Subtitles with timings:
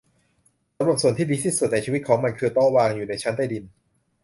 [0.77, 3.63] สำหรับส่วนที่ดีที่สุดในชีวิตของมันคือ โต๊ะวางอยู่ในชั้นใต้ดิน